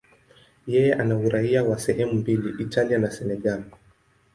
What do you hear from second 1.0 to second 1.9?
uraia wa